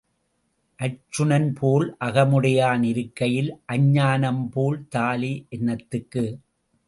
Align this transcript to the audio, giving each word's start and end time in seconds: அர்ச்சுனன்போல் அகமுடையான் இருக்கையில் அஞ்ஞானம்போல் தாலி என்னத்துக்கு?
அர்ச்சுனன்போல் 0.79 1.85
அகமுடையான் 2.07 2.83
இருக்கையில் 2.83 3.51
அஞ்ஞானம்போல் 3.67 4.79
தாலி 4.89 5.33
என்னத்துக்கு? 5.49 6.25